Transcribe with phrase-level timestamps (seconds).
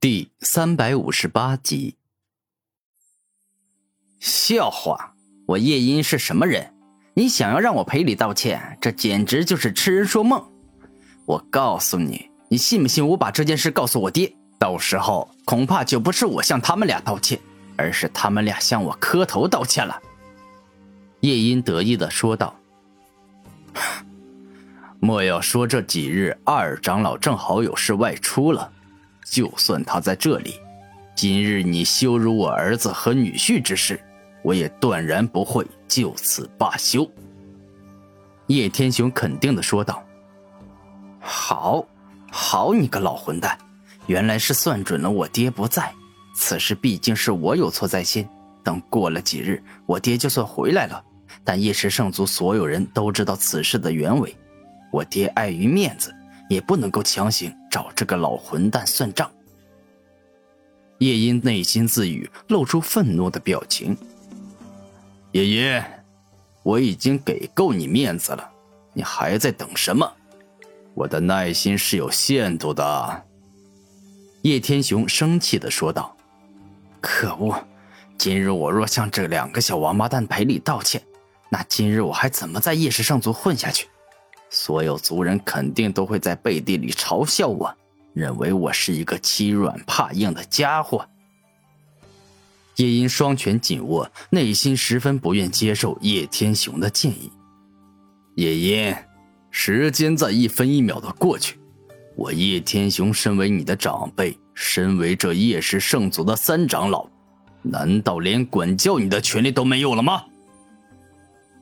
[0.00, 1.96] 第三百五十八集。
[4.18, 5.12] 笑话！
[5.46, 6.72] 我叶音是什么人？
[7.12, 10.42] 你想要让我赔礼道歉，这简直就是痴人说梦！
[11.26, 14.34] 我告诉你，你信不信我把这件事告诉我爹？
[14.58, 17.38] 到时候恐怕就不是我向他们俩道歉，
[17.76, 20.00] 而是他们俩向我磕头道歉了。
[21.20, 22.58] 叶音得意的说道
[24.98, 28.72] ：“莫要说这几日二长老正好有事外出了。”
[29.30, 30.58] 就算他在这里，
[31.14, 34.00] 今日你羞辱我儿子和女婿之事，
[34.42, 37.08] 我也断然不会就此罢休。”
[38.48, 40.02] 叶天雄肯定的说道。
[41.22, 41.86] “好，
[42.32, 43.56] 好你个老混蛋，
[44.06, 45.92] 原来是算准了我爹不在。
[46.34, 48.28] 此事毕竟是我有错在先，
[48.64, 51.00] 等过了几日，我爹就算回来了。
[51.44, 54.36] 但叶氏圣族所有人都知道此事的原委，
[54.90, 56.12] 我爹碍于面子。”
[56.50, 59.30] 也不能够强行找这个老混蛋算账。
[60.98, 63.96] 叶音内心自语，露出愤怒的表情。
[65.32, 65.82] 叶音，
[66.62, 68.50] 我已经给够你面子了，
[68.92, 70.12] 你还在等什么？
[70.92, 73.24] 我的耐心是有限度的。
[74.42, 76.16] 叶天雄生气的说道
[77.00, 77.54] ：“可恶！
[78.18, 81.00] 今日我若向这两个小王八蛋赔礼道歉，
[81.48, 83.86] 那今日我还怎么在叶氏圣族混下去？”
[84.50, 87.72] 所有族人肯定都会在背地里嘲笑我，
[88.12, 91.08] 认为我是一个欺软怕硬的家伙。
[92.76, 97.30] 叶音双拳紧握，内心十分不愿接受叶天雄的建议。
[98.36, 98.94] 叶音，
[99.50, 101.58] 时间在一分一秒的过去，
[102.16, 107.06] 我叶天雄身为你的长辈，身为这叶氏圣族的三长老，
[107.62, 110.24] 难道连管教你的权利都没有了吗？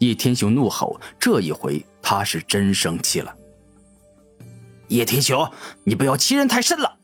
[0.00, 3.36] 叶天雄怒吼：“这一回他是真生气了。”
[4.86, 5.50] 叶天雄，
[5.82, 7.00] 你不要欺人太甚了！”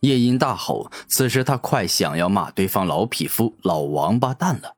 [0.00, 0.90] 叶音大吼。
[1.06, 4.76] 此时他快想要骂对方老匹夫、老王八蛋了。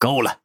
[0.00, 0.40] 够了，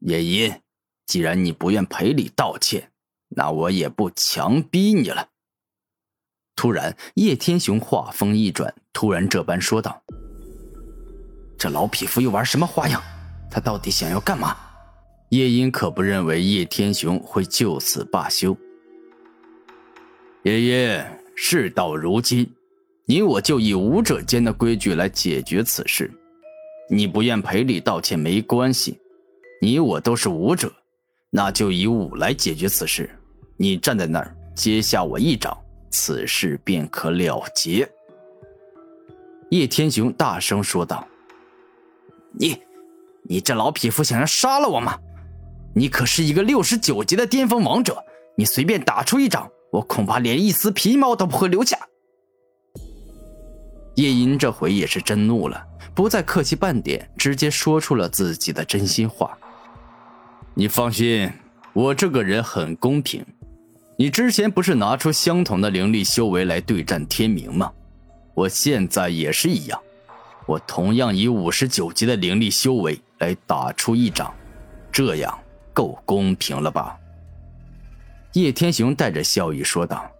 [0.00, 0.60] 叶音，
[1.06, 2.90] 既然你不愿赔礼道歉，
[3.28, 5.28] 那我也不强逼你了。
[6.56, 10.02] 突然，叶天雄话锋一转，突然这般说道
[11.56, 13.00] ：“这老匹夫又玩什么花样？
[13.48, 14.56] 他到底想要干嘛？”
[15.30, 18.56] 叶音可不认为叶天雄会就此罢休。
[20.44, 21.04] 爷爷，
[21.34, 22.48] 事到如今，
[23.06, 26.08] 你我就以武者间的规矩来解决此事。
[26.88, 29.00] 你不愿赔礼道歉没关系，
[29.60, 30.72] 你我都是武者，
[31.30, 33.10] 那就以武来解决此事。
[33.56, 35.58] 你站在那儿接下我一掌，
[35.90, 37.90] 此事便可了结。”
[39.50, 41.04] 叶天雄大声说道。
[42.38, 42.56] “你，
[43.24, 44.96] 你这老匹夫想要杀了我吗？”
[45.78, 48.02] 你可是一个六十九级的巅峰王者，
[48.34, 51.76] 你随便打出一掌，我恐怕连一丝皮毛都不会留下。
[53.96, 55.62] 叶音这回也是真怒了，
[55.94, 59.36] 不再客气半点，直接说出了自己的真心话。
[60.54, 61.30] 你放心，
[61.74, 63.22] 我这个人很公平。
[63.98, 67.70] 你之前不是拿出相同的灵力修为来对战天明吗？
[68.32, 69.78] 我现在也是一样，
[70.46, 74.34] 我同样以五十九级的灵力修为来打出一掌，
[74.90, 75.38] 这样。
[75.76, 76.96] 够公平了吧？
[78.32, 80.10] 叶天雄带着笑意说道：“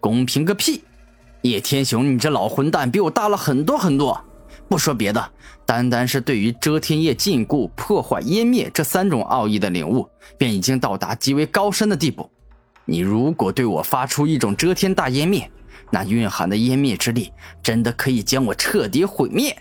[0.00, 0.82] 公平个屁！
[1.42, 4.18] 叶天雄，你这老混蛋比我大了很多很多。
[4.66, 5.30] 不说别的，
[5.66, 12.30] 单单是对于遮天叶禁锢、破坏、湮灭这三种奥义的领悟，便已经到达极为高深的地步。
[12.86, 15.50] 你如果对我发出一种遮天大湮灭，
[15.90, 17.30] 那蕴含的湮灭之力，
[17.62, 19.54] 真的可以将我彻底毁灭。”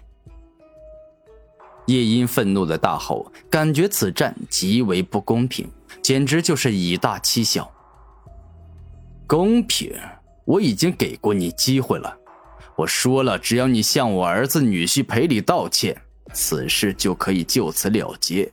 [1.88, 5.70] 叶音愤怒的大吼，感觉此战极为不公平，
[6.02, 7.70] 简直就是以大欺小。
[9.26, 9.94] 公平？
[10.46, 12.18] 我已经给过你机会了，
[12.78, 16.02] 我说了，只要你向我儿子女婿赔礼道歉，
[16.34, 18.50] 此事就可以就此了结。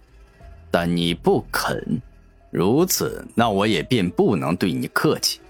[0.71, 2.03] 但你不肯，
[2.51, 5.41] 如此，那我也便不能对你客气。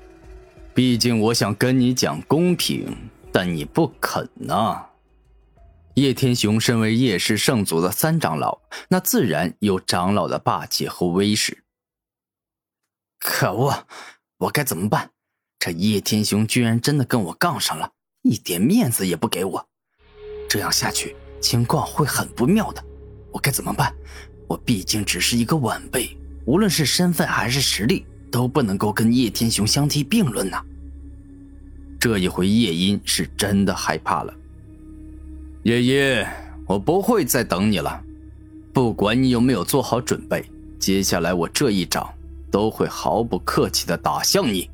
[0.74, 2.94] 毕竟我想跟你讲公平，
[3.32, 4.82] 但你不肯呢。
[5.94, 11.62] 叶天雄身为叶氏圣族的三长老，那自然有长老的霸气和威势。
[13.20, 13.86] 可恶，
[14.38, 15.12] 我该怎么办？
[15.60, 17.92] 这叶天雄居然真的跟我杠上了，
[18.22, 19.68] 一点面子也不给我。
[20.48, 22.84] 这样下去，情况会很不妙的。
[23.30, 23.94] 我该怎么办？
[24.48, 30.60] 我毕竟只是一个晚辈，无论是身份还是实力，都不能够跟叶天雄相提并论呐。
[32.00, 34.34] 这一回，叶音是真的害怕了。
[35.64, 36.28] 爷爷，
[36.66, 37.98] 我不会再等你了。
[38.70, 40.44] 不管你有没有做好准备，
[40.78, 42.06] 接下来我这一掌
[42.50, 44.68] 都会毫不客气的打向你。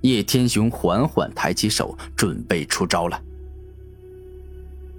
[0.00, 3.20] 叶天雄缓缓抬起手，准备出招了。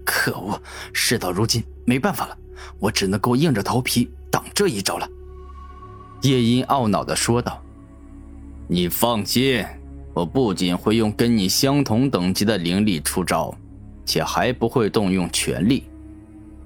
[0.06, 0.62] 可恶，
[0.94, 2.38] 事到如今没办法了，
[2.78, 5.10] 我只能够硬着头皮挡这一招了。
[6.22, 7.60] 叶音懊恼的说道
[8.70, 9.66] ：“你放心，
[10.14, 13.56] 我不仅会用跟你相同等级的灵力出招，
[14.10, 15.84] 且还不会动用权力。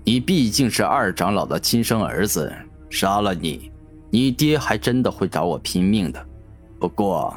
[0.06, 2.50] 你毕竟是二长老的亲生儿子，
[2.90, 3.70] 杀了你，
[4.10, 6.26] 你爹还真的会找我拼命的。
[6.80, 7.36] 不过……”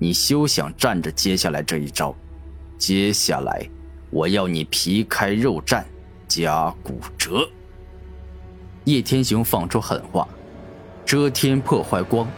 [0.00, 2.14] 你休想站着接下来这一招！
[2.76, 3.68] 接下来，
[4.10, 5.82] 我要你皮开肉绽，
[6.28, 7.48] 加骨折！
[8.84, 10.28] 叶天雄放出狠话
[11.04, 12.28] ：“遮天破坏光！”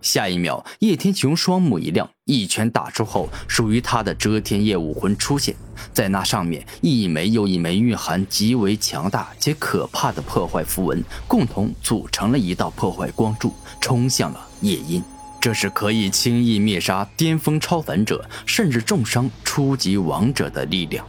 [0.00, 5.54] 下一秒，叶天雄双目一亮，一拳打出后，属于他的遮天夜武魂出现
[5.92, 15.02] 在那上面，一枚又一枚蕴含极为强大且可怕的破坏符文，共同组成了一道破坏光柱，冲向了夜莺。
[15.40, 21.06] 这是可以轻易灭杀巅峰超凡者，甚至重伤初级王者的力量。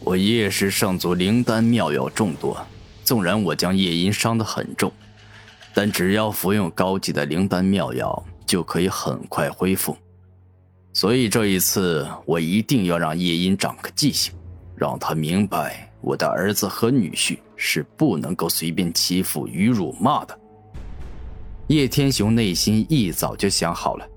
[0.00, 2.66] 我叶氏圣祖灵丹妙药众多，
[3.04, 4.92] 纵然我将夜音伤得很重，
[5.74, 9.96] 但只要服用高级的灵丹妙药，就可以很快恢复。
[10.92, 14.34] 所以这一次，我一定要让叶音长个记性，
[14.74, 20.36] 让他明白我的儿子和女婿是不能够随便欺负与辱骂的。
[21.68, 24.08] 叶天雄内心一早就想好了。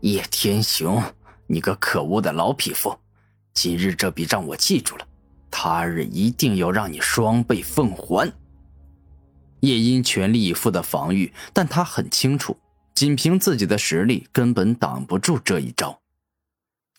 [0.00, 1.00] 叶天雄，
[1.46, 2.92] 你个可恶的老匹夫，
[3.54, 5.06] 今日这笔账我记住了，
[5.48, 8.32] 他日一定要让你双倍奉还。
[9.60, 12.56] 叶音全力以赴的防御，但他很清楚，
[12.94, 16.00] 仅凭自己的实力根本挡不住这一招。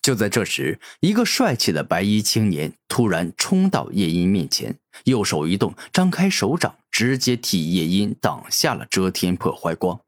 [0.01, 9.99] 就在这时，一个帅气的白衣青年突然冲到叶音面前，右手一动，张开手掌，直接替叶音挡下了遮天破坏光。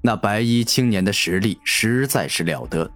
[0.00, 2.90] 那白衣青年的实力实在是了得，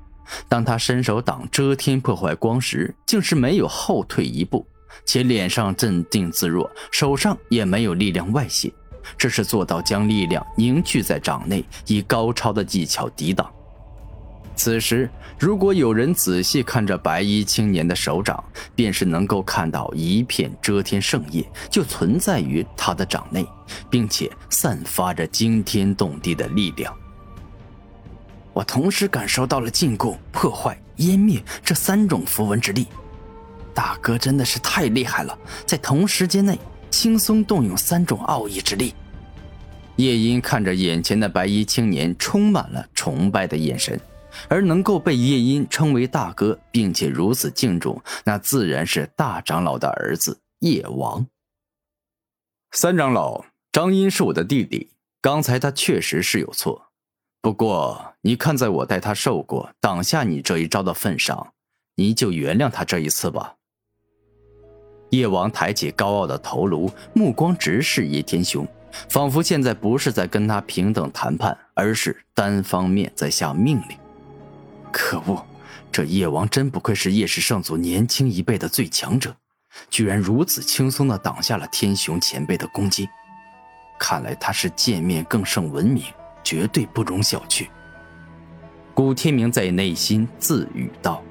[0.49, 4.67] 当他伸手挡遮天破坏光时，竟是没有后退一步，
[5.05, 8.73] 且脸上镇定自若，手上也没有力量外泄，
[9.17, 13.51] 这是做到将力量凝聚在掌内，以高超的技巧抵挡。
[14.55, 18.43] 此时，如果有人仔细看着白衣青年的手掌，
[18.75, 23.47] 便是能够看到一片遮天圣叶就存在于他的掌内，
[23.91, 26.97] 并且散发着惊天动地的力量。
[28.55, 32.87] 我同时感受到了禁锢、破坏、湮灭这三种符文之力。
[33.77, 36.59] 大哥真的是太厉害了，在同时间内
[36.91, 38.95] 轻松动用三种奥义之力。
[39.97, 44.01] 夜莺看着眼前的白衣青年，充满了崇拜的眼神。
[44.49, 51.27] 而能够被夜音称为大哥，并且如此敬重，那自然是大长老的儿子夜王。
[52.73, 54.91] 三长老张音是我的弟弟，
[55.23, 56.89] 刚才他确实是有错，
[57.41, 61.55] 不过你看在我带他受过、挡下你这一招的份上，
[61.95, 63.56] 你就原谅他这一次吧。
[65.11, 68.67] 叶王抬起高傲的头颅，目光直视叶天雄，
[69.09, 73.97] 仿佛现在不是在跟他平等谈判，而是单方面在下命令。
[74.93, 75.45] 可恶，
[75.93, 79.35] 这叶王真不愧是叶氏圣祖年轻一辈的最强者，
[79.91, 83.09] 居然如此轻松地挡下了天雄前辈的攻击。
[83.99, 86.03] 看来他是见面更胜闻名，
[86.43, 87.67] 绝对不容小觑。
[88.93, 91.23] 古天明在内心自语道。